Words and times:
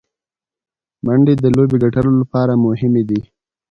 منډې 1.05 1.33
د 1.43 1.45
لوبي 1.55 1.77
ګټلو 1.83 2.11
له 2.19 2.25
پاره 2.31 2.53
مهمي 2.65 3.03
دي. 3.09 3.19